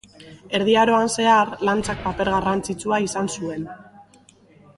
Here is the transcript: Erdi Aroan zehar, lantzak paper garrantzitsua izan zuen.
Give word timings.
Erdi 0.59 0.73
Aroan 0.83 1.11
zehar, 1.17 1.51
lantzak 1.69 2.01
paper 2.07 2.33
garrantzitsua 2.37 3.01
izan 3.11 3.31
zuen. 3.37 3.71